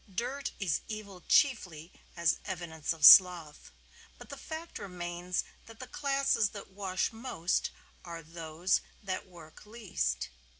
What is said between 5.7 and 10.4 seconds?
the classes that wash most are those that work least.